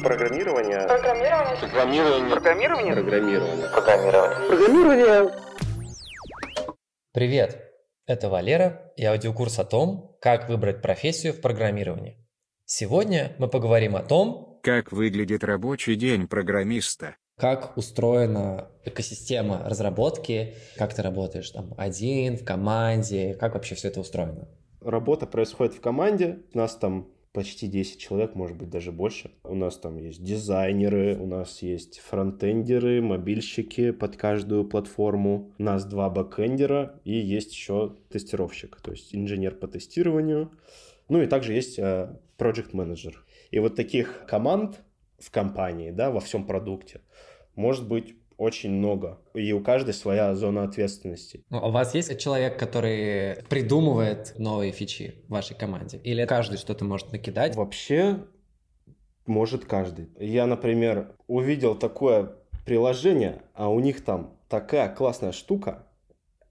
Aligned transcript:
Программирование. 0.00 0.86
Программирование. 0.86 1.56
Программирование. 1.60 2.30
Программирование. 2.30 2.94
Программирование. 2.94 3.68
Программирование. 3.68 4.48
Программирование. 4.48 5.34
Привет! 7.12 7.58
Это 8.06 8.28
Валера 8.30 8.92
и 8.96 9.04
аудиокурс 9.04 9.58
о 9.58 9.64
том, 9.64 10.16
как 10.20 10.48
выбрать 10.48 10.80
профессию 10.82 11.34
в 11.34 11.40
программировании. 11.40 12.26
Сегодня 12.64 13.34
мы 13.38 13.48
поговорим 13.48 13.94
о 13.96 14.02
том, 14.02 14.60
Как 14.62 14.92
выглядит 14.92 15.44
рабочий 15.44 15.96
день 15.96 16.26
программиста? 16.28 17.16
как 17.38 17.76
устроена 17.76 18.68
экосистема 18.84 19.62
разработки, 19.64 20.54
как 20.76 20.94
ты 20.94 21.02
работаешь 21.02 21.50
там 21.50 21.74
один, 21.76 22.36
в 22.36 22.44
команде, 22.44 23.34
как 23.34 23.54
вообще 23.54 23.74
все 23.74 23.88
это 23.88 24.00
устроено. 24.00 24.48
Работа 24.80 25.26
происходит 25.26 25.74
в 25.74 25.80
команде. 25.80 26.40
У 26.54 26.58
нас 26.58 26.76
там 26.76 27.08
почти 27.32 27.66
10 27.66 27.98
человек, 27.98 28.34
может 28.34 28.56
быть, 28.56 28.70
даже 28.70 28.92
больше. 28.92 29.30
У 29.42 29.54
нас 29.54 29.78
там 29.78 29.96
есть 29.96 30.22
дизайнеры, 30.22 31.16
у 31.16 31.26
нас 31.26 31.62
есть 31.62 31.98
фронтендеры, 32.00 33.00
мобильщики 33.00 33.90
под 33.90 34.16
каждую 34.16 34.64
платформу. 34.64 35.52
У 35.58 35.62
нас 35.62 35.84
два 35.84 36.10
бэкэндера 36.10 37.00
и 37.04 37.14
есть 37.14 37.52
еще 37.52 37.96
тестировщик, 38.10 38.80
то 38.80 38.92
есть 38.92 39.14
инженер 39.14 39.54
по 39.54 39.66
тестированию. 39.66 40.50
Ну 41.08 41.22
и 41.22 41.26
также 41.26 41.54
есть 41.54 41.78
э, 41.78 42.16
project 42.38 42.70
менеджер. 42.72 43.24
И 43.50 43.58
вот 43.58 43.76
таких 43.76 44.24
команд 44.26 44.82
в 45.18 45.30
компании, 45.30 45.90
да, 45.90 46.10
во 46.10 46.20
всем 46.20 46.46
продукте 46.46 47.00
может 47.54 47.86
быть 47.86 48.14
очень 48.42 48.72
много. 48.72 49.20
И 49.34 49.52
у 49.52 49.62
каждой 49.62 49.94
своя 49.94 50.34
зона 50.34 50.64
ответственности. 50.64 51.44
Ну, 51.48 51.58
а 51.58 51.68
у 51.68 51.70
вас 51.70 51.94
есть 51.94 52.18
человек, 52.18 52.58
который 52.58 53.36
придумывает 53.48 54.34
новые 54.36 54.72
фичи 54.72 55.14
в 55.28 55.30
вашей 55.30 55.56
команде? 55.56 55.98
Или 55.98 56.26
каждый 56.26 56.58
что-то 56.58 56.84
может 56.84 57.12
накидать? 57.12 57.54
Вообще, 57.54 58.18
может 59.26 59.64
каждый. 59.64 60.08
Я, 60.18 60.46
например, 60.46 61.14
увидел 61.28 61.76
такое 61.76 62.32
приложение, 62.66 63.42
а 63.54 63.70
у 63.70 63.78
них 63.78 64.04
там 64.04 64.36
такая 64.48 64.92
классная 64.92 65.32
штука, 65.32 65.86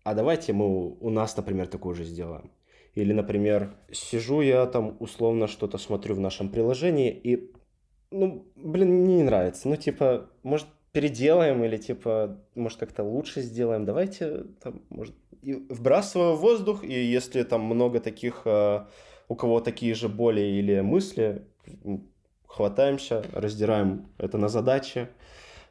а 0.05 0.13
давайте 0.13 0.53
мы 0.53 0.91
у 0.93 1.09
нас, 1.09 1.35
например, 1.35 1.67
такую 1.67 1.93
же 1.93 2.05
сделаем. 2.05 2.51
Или, 2.95 3.11
например, 3.11 3.75
сижу 3.91 4.39
я 4.39 4.65
там 4.65 4.95
условно 4.99 5.47
что-то 5.47 5.77
смотрю 5.77 6.15
в 6.15 6.19
нашем 6.21 6.49
приложении 6.49 7.11
и, 7.11 7.51
ну, 8.11 8.45
блин, 8.55 8.91
мне 8.91 9.17
не 9.17 9.23
нравится. 9.23 9.67
Ну, 9.67 9.75
типа, 9.75 10.29
может, 10.43 10.67
переделаем 10.91 11.63
или, 11.63 11.77
типа, 11.77 12.37
может, 12.55 12.79
как-то 12.79 13.03
лучше 13.03 13.41
сделаем. 13.41 13.85
Давайте, 13.85 14.43
там, 14.61 14.81
может, 14.89 15.15
и 15.41 15.53
вбрасываю 15.53 16.35
в 16.35 16.41
воздух, 16.41 16.83
и 16.83 16.93
если 16.93 17.43
там 17.43 17.61
много 17.61 17.99
таких, 17.99 18.41
э, 18.45 18.85
у 19.27 19.35
кого 19.35 19.59
такие 19.59 19.93
же 19.95 20.09
боли 20.09 20.41
или 20.41 20.81
мысли, 20.81 21.45
хватаемся, 22.45 23.23
раздираем 23.33 24.07
это 24.17 24.37
на 24.37 24.49
задачи 24.49 25.07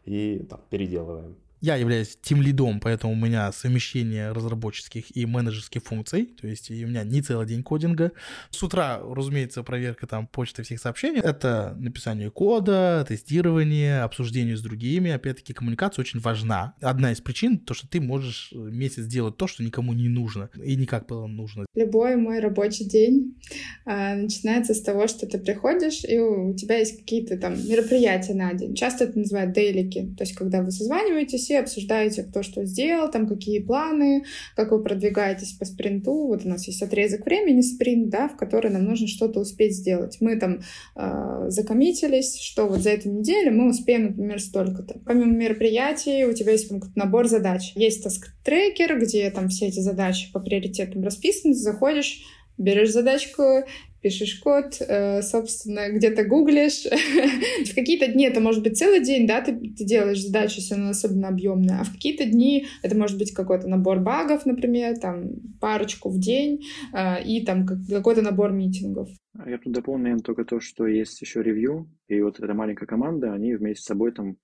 и 0.04 0.46
там, 0.48 0.60
переделываем. 0.70 1.36
Я 1.60 1.76
являюсь 1.76 2.18
тим 2.22 2.40
лидом, 2.40 2.80
поэтому 2.80 3.12
у 3.12 3.16
меня 3.16 3.52
совмещение 3.52 4.32
разработческих 4.32 5.14
и 5.14 5.26
менеджерских 5.26 5.82
функций. 5.82 6.26
То 6.40 6.46
есть 6.46 6.70
у 6.70 6.74
меня 6.74 7.04
не 7.04 7.20
целый 7.20 7.46
день 7.46 7.62
кодинга. 7.62 8.12
С 8.50 8.62
утра, 8.62 8.98
разумеется, 9.02 9.62
проверка 9.62 10.06
там 10.06 10.26
почты 10.26 10.62
всех 10.62 10.80
сообщений. 10.80 11.20
Это 11.20 11.76
написание 11.78 12.30
кода, 12.30 13.04
тестирование, 13.06 14.00
обсуждение 14.00 14.56
с 14.56 14.62
другими. 14.62 15.10
Опять-таки, 15.10 15.52
коммуникация 15.52 16.02
очень 16.02 16.20
важна. 16.20 16.74
Одна 16.80 17.12
из 17.12 17.20
причин, 17.20 17.58
то, 17.58 17.74
что 17.74 17.86
ты 17.86 18.00
можешь 18.00 18.52
месяц 18.52 19.04
делать 19.04 19.36
то, 19.36 19.46
что 19.46 19.62
никому 19.62 19.92
не 19.92 20.08
нужно. 20.08 20.48
И 20.64 20.76
никак 20.76 21.06
было 21.06 21.26
нужно. 21.26 21.66
Любой 21.74 22.16
мой 22.16 22.40
рабочий 22.40 22.84
день 22.84 23.38
а, 23.84 24.14
начинается 24.14 24.72
с 24.72 24.80
того, 24.80 25.08
что 25.08 25.26
ты 25.26 25.38
приходишь, 25.38 26.04
и 26.04 26.18
у 26.18 26.54
тебя 26.54 26.78
есть 26.78 26.98
какие-то 27.00 27.36
там 27.36 27.52
мероприятия 27.52 28.34
на 28.34 28.54
день. 28.54 28.74
Часто 28.74 29.04
это 29.04 29.18
называют 29.18 29.52
дейлики, 29.52 30.14
то 30.16 30.24
есть 30.24 30.34
когда 30.34 30.62
вы 30.62 30.70
созваниваетесь 30.70 31.49
и 31.50 31.56
обсуждаете, 31.56 32.22
кто 32.22 32.42
что 32.42 32.64
сделал, 32.64 33.10
там 33.10 33.26
какие 33.26 33.60
планы, 33.60 34.24
как 34.56 34.72
вы 34.72 34.82
продвигаетесь 34.82 35.52
по 35.52 35.64
спринту. 35.64 36.26
Вот 36.26 36.44
у 36.44 36.48
нас 36.48 36.66
есть 36.66 36.82
отрезок 36.82 37.24
времени, 37.26 37.60
спринт, 37.60 38.08
да, 38.08 38.28
в 38.28 38.36
который 38.36 38.70
нам 38.70 38.84
нужно 38.84 39.06
что-то 39.06 39.40
успеть 39.40 39.76
сделать. 39.76 40.18
Мы 40.20 40.36
там 40.36 40.60
э, 40.96 41.46
закоммитились, 41.48 42.38
что 42.40 42.66
вот 42.66 42.80
за 42.80 42.90
эту 42.90 43.10
неделю 43.10 43.52
мы 43.52 43.70
успеем, 43.70 44.06
например, 44.06 44.40
столько-то. 44.40 45.00
Помимо 45.04 45.32
мероприятий 45.32 46.24
у 46.24 46.32
тебя 46.32 46.52
есть 46.52 46.68
там 46.68 46.80
набор 46.94 47.28
задач. 47.28 47.72
Есть 47.74 48.04
таск-трекер, 48.04 48.98
где 48.98 49.30
там 49.30 49.48
все 49.48 49.66
эти 49.66 49.80
задачи 49.80 50.32
по 50.32 50.40
приоритетам 50.40 51.02
расписаны, 51.02 51.54
заходишь, 51.54 52.22
берешь 52.58 52.92
задачку, 52.92 53.64
пишешь 54.02 54.40
код, 54.40 54.76
э, 54.80 55.22
собственно, 55.22 55.90
где-то 55.90 56.24
гуглишь. 56.24 56.84
в 57.66 57.74
какие-то 57.74 58.08
дни 58.08 58.24
это 58.24 58.40
может 58.40 58.62
быть 58.62 58.78
целый 58.78 59.00
день, 59.00 59.26
да, 59.26 59.40
ты, 59.40 59.52
ты 59.52 59.84
делаешь 59.84 60.22
задачу, 60.22 60.56
если 60.56 60.74
она 60.74 60.90
особенно 60.90 61.28
объемная, 61.28 61.80
а 61.80 61.84
в 61.84 61.92
какие-то 61.92 62.24
дни 62.24 62.66
это 62.82 62.96
может 62.96 63.18
быть 63.18 63.32
какой-то 63.32 63.68
набор 63.68 64.00
багов, 64.00 64.46
например, 64.46 64.98
там 64.98 65.30
парочку 65.60 66.08
в 66.10 66.18
день 66.18 66.64
э, 66.92 67.22
и 67.24 67.44
там 67.44 67.66
как- 67.66 67.86
какой-то 67.88 68.22
набор 68.22 68.52
митингов. 68.52 69.08
А 69.38 69.48
Я 69.48 69.58
тут 69.58 69.72
дополню, 69.72 70.02
наверное, 70.04 70.22
только 70.22 70.44
то, 70.44 70.60
что 70.60 70.86
есть 70.86 71.20
еще 71.20 71.42
ревью, 71.42 71.88
и 72.08 72.20
вот 72.20 72.40
эта 72.40 72.52
маленькая 72.54 72.86
команда, 72.86 73.32
они 73.32 73.54
вместе 73.54 73.82
с 73.82 73.86
собой 73.86 74.12
там 74.12 74.36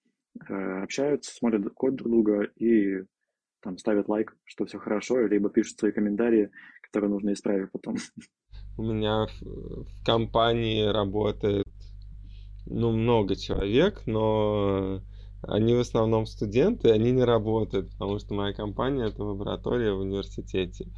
э, 0.49 0.83
общаются, 0.83 1.35
смотрят 1.35 1.69
код 1.75 1.97
друг 1.97 2.11
друга 2.11 2.51
и 2.57 3.03
там 3.63 3.79
ставят 3.79 4.09
лайк, 4.09 4.37
что 4.45 4.65
все 4.65 4.79
хорошо, 4.79 5.27
либо 5.27 5.51
пишут 5.51 5.79
свои 5.79 5.91
комментарии, 5.91 6.51
которые 6.83 7.11
нужно 7.11 7.33
исправить 7.33 7.71
потом. 7.73 7.97
У 8.77 8.83
меня 8.83 9.27
в, 9.27 9.85
в 9.85 10.05
компании 10.05 10.83
работает, 10.83 11.67
ну, 12.67 12.93
много 12.93 13.37
человек, 13.37 14.03
но 14.07 15.01
они 15.43 15.75
в 15.75 15.81
основном 15.81 16.27
студенты, 16.27 16.91
они 16.91 17.13
не 17.13 17.23
работают, 17.23 17.91
потому 17.93 18.19
что 18.19 18.35
моя 18.35 18.53
компания 18.53 19.07
это 19.07 19.23
лаборатория 19.23 19.93
в 19.93 20.01
университете. 20.01 20.89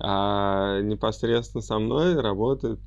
А 0.00 0.80
непосредственно 0.80 1.60
со 1.60 1.78
мной 1.78 2.18
работает 2.18 2.80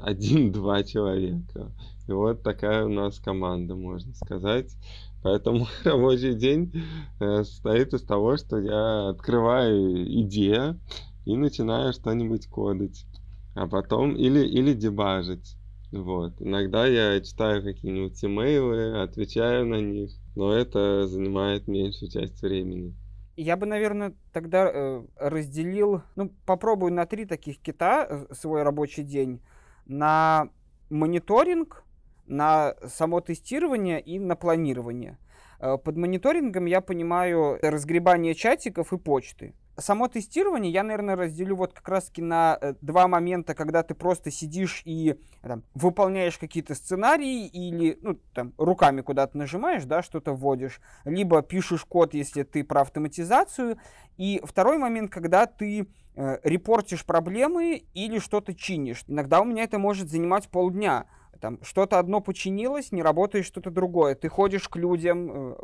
один-два 0.00 0.82
человека. 0.82 1.72
И 2.08 2.12
вот 2.12 2.42
такая 2.42 2.86
у 2.86 2.88
нас 2.88 3.20
команда, 3.20 3.76
можно 3.76 4.12
сказать. 4.14 4.76
Поэтому 5.22 5.68
рабочий 5.84 6.34
день 6.34 6.72
э, 7.20 7.44
состоит 7.44 7.94
из 7.94 8.02
того, 8.02 8.36
что 8.36 8.58
я 8.58 9.10
открываю 9.10 10.04
идею 10.22 10.80
и 11.24 11.36
начинаю 11.36 11.92
что-нибудь 11.92 12.48
кодить. 12.48 13.06
А 13.54 13.66
потом 13.66 14.14
или, 14.14 14.46
или 14.46 14.72
дебажить. 14.74 15.56
Вот. 15.92 16.40
Иногда 16.40 16.86
я 16.86 17.20
читаю 17.20 17.62
какие-нибудь 17.62 18.24
имейлы, 18.24 19.02
отвечаю 19.02 19.66
на 19.66 19.80
них, 19.80 20.10
но 20.36 20.52
это 20.52 21.06
занимает 21.08 21.66
меньшую 21.66 22.10
часть 22.10 22.40
времени. 22.42 22.94
Я 23.36 23.56
бы, 23.56 23.66
наверное, 23.66 24.14
тогда 24.32 24.70
э, 24.70 25.02
разделил, 25.16 26.02
ну, 26.14 26.30
попробую 26.46 26.92
на 26.92 27.06
три 27.06 27.24
таких 27.24 27.58
кита 27.58 28.06
э, 28.08 28.34
свой 28.34 28.62
рабочий 28.62 29.02
день. 29.02 29.40
На 29.86 30.50
мониторинг, 30.90 31.82
на 32.26 32.74
само 32.86 33.20
тестирование 33.20 34.00
и 34.00 34.18
на 34.18 34.36
планирование. 34.36 35.18
Э, 35.58 35.78
Под 35.78 35.96
мониторингом 35.96 36.66
я 36.66 36.80
понимаю 36.80 37.58
разгребание 37.62 38.34
чатиков 38.34 38.92
и 38.92 38.98
почты. 38.98 39.54
Само 39.76 40.08
тестирование 40.08 40.72
я, 40.72 40.82
наверное, 40.82 41.16
разделю 41.16 41.56
вот 41.56 41.72
как 41.72 41.88
раз-таки 41.88 42.20
на 42.20 42.58
э, 42.60 42.74
два 42.80 43.08
момента, 43.08 43.54
когда 43.54 43.82
ты 43.82 43.94
просто 43.94 44.30
сидишь 44.30 44.82
и 44.84 45.16
там, 45.42 45.62
выполняешь 45.74 46.36
какие-то 46.38 46.74
сценарии 46.74 47.46
или 47.46 47.98
ну, 48.02 48.18
там, 48.34 48.52
руками 48.58 49.00
куда-то 49.00 49.38
нажимаешь, 49.38 49.84
да, 49.84 50.02
что-то 50.02 50.32
вводишь, 50.32 50.80
либо 51.04 51.40
пишешь 51.42 51.84
код, 51.84 52.14
если 52.14 52.42
ты 52.42 52.62
про 52.62 52.82
автоматизацию. 52.82 53.78
И 54.16 54.42
второй 54.44 54.76
момент, 54.76 55.10
когда 55.10 55.46
ты 55.46 55.86
э, 56.14 56.38
репортишь 56.42 57.06
проблемы 57.06 57.84
или 57.94 58.18
что-то 58.18 58.54
чинишь. 58.54 59.04
Иногда 59.06 59.40
у 59.40 59.44
меня 59.44 59.64
это 59.64 59.78
может 59.78 60.10
занимать 60.10 60.48
полдня. 60.48 61.06
Там 61.40 61.58
что-то 61.62 61.98
одно 61.98 62.20
починилось, 62.20 62.92
не 62.92 63.02
работает 63.02 63.46
что-то 63.46 63.70
другое. 63.70 64.14
Ты 64.14 64.28
ходишь 64.28 64.68
к 64.68 64.76
людям, 64.76 65.30
э, 65.30 65.56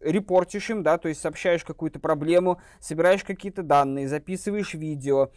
репортишь 0.00 0.70
им, 0.70 0.82
да, 0.82 0.98
то 0.98 1.08
есть 1.08 1.20
сообщаешь 1.20 1.64
какую-то 1.64 2.00
проблему, 2.00 2.60
собираешь 2.80 3.24
какие-то 3.24 3.62
данные, 3.62 4.08
записываешь 4.08 4.74
видео, 4.74 5.30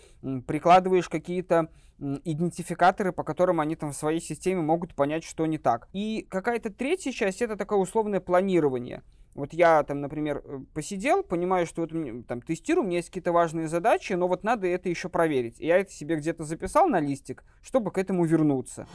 прикладываешь 0.48 1.10
какие-то 1.10 1.70
идентификаторы, 2.00 3.12
по 3.12 3.24
которым 3.24 3.60
они 3.60 3.76
там 3.76 3.92
в 3.92 3.96
своей 3.96 4.20
системе 4.20 4.62
могут 4.62 4.96
понять, 4.96 5.24
что 5.24 5.46
не 5.46 5.58
так. 5.58 5.88
И 5.94 6.26
какая-то 6.30 6.72
третья 6.72 7.12
часть 7.12 7.42
это 7.42 7.56
такое 7.56 7.80
условное 7.80 8.20
планирование. 8.20 9.04
Вот 9.36 9.52
я 9.54 9.82
там, 9.84 10.02
например, 10.02 10.44
э, 10.46 10.60
посидел, 10.76 11.24
понимаю, 11.24 11.66
что 11.66 11.82
вот 11.82 11.92
там 12.28 12.42
тестирую, 12.42 12.84
у 12.84 12.88
меня 12.88 12.98
есть 12.98 13.10
какие-то 13.10 13.32
важные 13.32 13.68
задачи, 13.68 14.14
но 14.14 14.28
вот 14.28 14.44
надо 14.44 14.68
это 14.68 14.90
еще 14.90 15.10
проверить. 15.10 15.60
И 15.60 15.66
я 15.66 15.78
это 15.78 15.92
себе 15.92 16.18
где-то 16.18 16.44
записал 16.44 16.88
на 16.88 17.00
листик, 17.00 17.44
чтобы 17.64 17.92
к 17.92 17.98
этому 17.98 18.26
вернуться. 18.26 18.88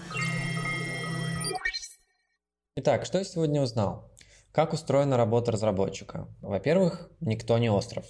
Итак, 2.76 3.05
что 3.05 3.19
я 3.19 3.25
сегодня 3.25 3.61
узнал? 3.61 4.09
Как 4.53 4.73
устроена 4.73 5.17
работа 5.17 5.53
разработчика? 5.53 6.27
Во-первых, 6.41 7.11
никто 7.21 7.59
не 7.59 7.71
остров. 7.71 8.06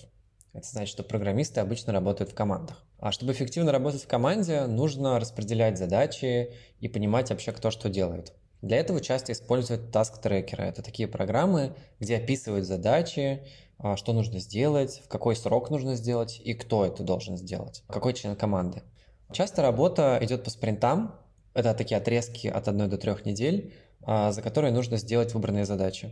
Это 0.52 0.66
значит, 0.66 0.90
что 0.90 1.02
программисты 1.02 1.60
обычно 1.60 1.92
работают 1.92 2.30
в 2.30 2.34
командах. 2.34 2.84
А 2.98 3.12
чтобы 3.12 3.32
эффективно 3.32 3.70
работать 3.70 4.02
в 4.02 4.08
команде, 4.08 4.66
нужно 4.66 5.20
распределять 5.20 5.78
задачи 5.78 6.54
и 6.80 6.88
понимать 6.88 7.30
вообще, 7.30 7.52
кто 7.52 7.70
что 7.70 7.88
делает. 7.88 8.32
Для 8.62 8.78
этого 8.78 9.00
часто 9.00 9.32
используют 9.32 9.94
task-трекеры. 9.94 10.64
Это 10.64 10.82
такие 10.82 11.06
программы, 11.06 11.74
где 12.00 12.16
описывают 12.16 12.66
задачи, 12.66 13.46
а, 13.78 13.96
что 13.96 14.12
нужно 14.12 14.40
сделать, 14.40 15.02
в 15.04 15.08
какой 15.08 15.36
срок 15.36 15.70
нужно 15.70 15.94
сделать 15.94 16.40
и 16.42 16.54
кто 16.54 16.84
это 16.84 17.04
должен 17.04 17.36
сделать, 17.36 17.84
какой 17.88 18.14
член 18.14 18.34
команды. 18.34 18.82
Часто 19.30 19.62
работа 19.62 20.18
идет 20.22 20.42
по 20.42 20.50
спринтам, 20.50 21.14
это 21.54 21.74
такие 21.74 21.98
отрезки 21.98 22.48
от 22.48 22.66
1 22.66 22.88
до 22.88 22.98
3 22.98 23.24
недель, 23.24 23.74
за 24.06 24.40
которые 24.42 24.72
нужно 24.72 24.96
сделать 24.96 25.34
выбранные 25.34 25.64
задачи. 25.64 26.10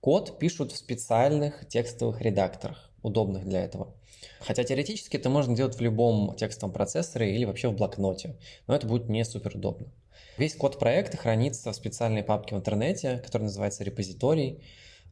Код 0.00 0.38
пишут 0.38 0.72
в 0.72 0.76
специальных 0.76 1.68
текстовых 1.68 2.20
редакторах, 2.20 2.90
удобных 3.02 3.44
для 3.44 3.64
этого. 3.64 3.94
Хотя 4.40 4.64
теоретически 4.64 5.16
это 5.16 5.28
можно 5.28 5.56
делать 5.56 5.76
в 5.76 5.80
любом 5.80 6.34
текстовом 6.36 6.72
процессоре 6.72 7.34
или 7.34 7.44
вообще 7.44 7.68
в 7.68 7.76
блокноте, 7.76 8.36
но 8.66 8.74
это 8.74 8.86
будет 8.86 9.08
не 9.08 9.24
супер 9.24 9.56
удобно. 9.56 9.88
Весь 10.36 10.54
код 10.54 10.78
проекта 10.78 11.16
хранится 11.16 11.72
в 11.72 11.76
специальной 11.76 12.22
папке 12.22 12.54
в 12.54 12.58
интернете, 12.58 13.18
которая 13.18 13.46
называется 13.46 13.82
репозиторий. 13.82 14.62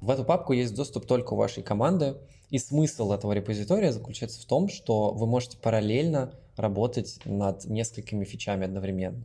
В 0.00 0.10
эту 0.10 0.24
папку 0.24 0.52
есть 0.52 0.74
доступ 0.74 1.06
только 1.06 1.34
у 1.34 1.36
вашей 1.36 1.62
команды, 1.62 2.16
и 2.50 2.58
смысл 2.58 3.12
этого 3.12 3.32
репозитория 3.32 3.90
заключается 3.90 4.40
в 4.40 4.44
том, 4.44 4.68
что 4.68 5.10
вы 5.12 5.26
можете 5.26 5.58
параллельно 5.58 6.32
работать 6.56 7.18
над 7.24 7.64
несколькими 7.66 8.24
фичами 8.24 8.64
одновременно. 8.64 9.24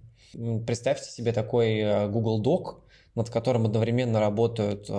Представьте 0.66 1.12
себе 1.12 1.34
такой 1.34 1.80
э, 1.80 2.08
Google 2.08 2.42
Doc, 2.42 2.82
над 3.16 3.30
которым 3.30 3.66
одновременно 3.66 4.20
работают 4.20 4.90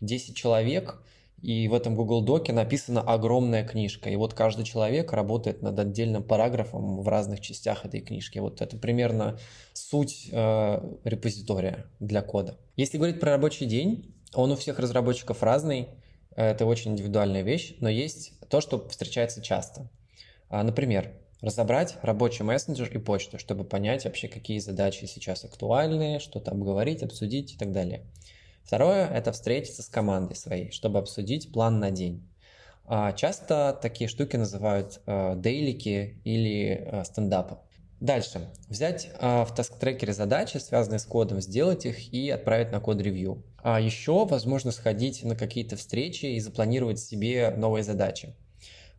10 0.00 0.30
э, 0.30 0.34
человек, 0.34 1.02
и 1.42 1.68
в 1.68 1.74
этом 1.74 1.94
Google 1.94 2.22
Доке 2.22 2.52
написана 2.52 3.02
огромная 3.02 3.62
книжка. 3.62 4.08
И 4.10 4.16
вот 4.16 4.34
каждый 4.34 4.64
человек 4.64 5.12
работает 5.12 5.62
над 5.62 5.78
отдельным 5.78 6.22
параграфом 6.22 7.00
в 7.00 7.08
разных 7.08 7.40
частях 7.40 7.84
этой 7.84 8.00
книжки. 8.00 8.38
Вот 8.38 8.62
это 8.62 8.76
примерно 8.78 9.38
суть 9.74 10.28
э, 10.32 10.96
репозитория 11.04 11.86
для 12.00 12.22
кода. 12.22 12.58
Если 12.76 12.96
говорить 12.96 13.20
про 13.20 13.32
рабочий 13.32 13.66
день, 13.66 14.14
он 14.34 14.50
у 14.50 14.56
всех 14.56 14.78
разработчиков 14.78 15.42
разный. 15.42 15.88
Это 16.34 16.66
очень 16.66 16.92
индивидуальная 16.92 17.42
вещь, 17.42 17.76
но 17.80 17.88
есть 17.88 18.32
то, 18.48 18.60
что 18.60 18.86
встречается 18.88 19.40
часто. 19.40 19.88
А, 20.48 20.62
например, 20.62 21.12
разобрать 21.40 21.96
рабочий 22.02 22.44
мессенджер 22.44 22.88
и 22.88 22.98
почту, 22.98 23.38
чтобы 23.38 23.64
понять 23.64 24.04
вообще, 24.04 24.28
какие 24.28 24.58
задачи 24.58 25.04
сейчас 25.04 25.44
актуальны, 25.44 26.18
что 26.18 26.40
там 26.40 26.62
говорить, 26.62 27.02
обсудить 27.02 27.54
и 27.54 27.58
так 27.58 27.72
далее. 27.72 28.04
Второе– 28.64 29.06
это 29.14 29.32
встретиться 29.32 29.82
с 29.82 29.88
командой 29.88 30.34
своей, 30.34 30.70
чтобы 30.72 30.98
обсудить 30.98 31.52
план 31.52 31.78
на 31.78 31.90
день. 31.90 32.28
А, 32.84 33.12
часто 33.12 33.78
такие 33.80 34.08
штуки 34.08 34.36
называют 34.36 35.00
э, 35.06 35.34
дейлики 35.36 36.20
или 36.24 36.84
э, 36.84 37.04
стендапы. 37.04 37.58
Дальше. 38.00 38.48
Взять 38.68 39.08
э, 39.18 39.44
в 39.44 39.54
таск-трекере 39.54 40.12
задачи, 40.12 40.58
связанные 40.58 40.98
с 40.98 41.06
кодом, 41.06 41.40
сделать 41.40 41.86
их 41.86 42.12
и 42.12 42.28
отправить 42.30 42.70
на 42.70 42.80
код-ревью. 42.80 43.42
А 43.62 43.80
еще, 43.80 44.26
возможно, 44.26 44.70
сходить 44.70 45.24
на 45.24 45.34
какие-то 45.34 45.76
встречи 45.76 46.26
и 46.26 46.40
запланировать 46.40 46.98
себе 46.98 47.50
новые 47.56 47.82
задачи. 47.82 48.34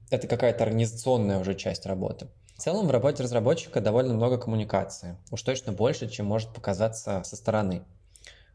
Это 0.10 0.28
какая-то 0.28 0.64
организационная 0.64 1.40
уже 1.40 1.54
часть 1.56 1.86
работы. 1.86 2.28
В 2.56 2.62
целом 2.62 2.88
в 2.88 2.92
работе 2.92 3.24
разработчика 3.24 3.82
довольно 3.82 4.14
много 4.14 4.38
коммуникации, 4.38 5.18
уж 5.32 5.42
точно 5.42 5.74
больше, 5.74 6.10
чем 6.10 6.26
может 6.26 6.54
показаться 6.54 7.22
со 7.24 7.36
стороны. 7.36 7.84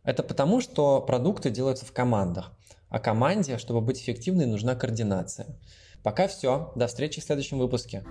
Это 0.02 0.22
потому, 0.22 0.60
что 0.60 1.00
продукты 1.00 1.50
делаются 1.50 1.84
в 1.84 1.92
командах, 1.92 2.52
а 2.88 2.98
команде, 2.98 3.58
чтобы 3.58 3.80
быть 3.80 4.00
эффективной, 4.00 4.46
нужна 4.46 4.74
координация. 4.74 5.46
Пока 6.02 6.26
все. 6.26 6.72
До 6.74 6.88
встречи 6.88 7.20
в 7.20 7.24
следующем 7.24 7.58
выпуске. 7.58 8.04